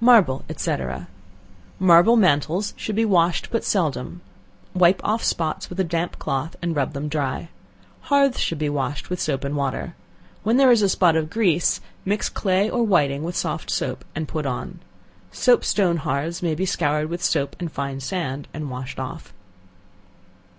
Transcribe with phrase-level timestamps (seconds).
[0.00, 0.76] Marble, &c.
[1.78, 4.22] Marble mantles should be washed but seldom;
[4.72, 7.50] wipe off spots with a damp cloth, and rub them dry.
[8.08, 9.94] Hearths should be washed with soap and water.
[10.42, 14.26] When there is a spot of grease, mix clay or whiting with soft soap, and
[14.26, 14.80] put on.
[15.32, 19.34] Soap stone hearths may be scoured with soap and fine sand, and washed off.